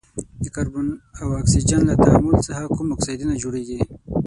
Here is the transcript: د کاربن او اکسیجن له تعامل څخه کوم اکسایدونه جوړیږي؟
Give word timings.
د 0.43 0.45
کاربن 0.55 0.87
او 1.21 1.27
اکسیجن 1.41 1.81
له 1.89 1.95
تعامل 2.03 2.35
څخه 2.47 2.63
کوم 2.75 2.87
اکسایدونه 2.91 3.33
جوړیږي؟ 3.43 3.79